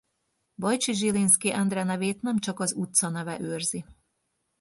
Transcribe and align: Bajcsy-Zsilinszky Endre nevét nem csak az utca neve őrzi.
Bajcsy-Zsilinszky 0.57 1.51
Endre 1.51 1.83
nevét 1.83 2.21
nem 2.21 2.39
csak 2.39 2.59
az 2.59 2.73
utca 2.73 3.09
neve 3.09 3.39
őrzi. 3.39 3.85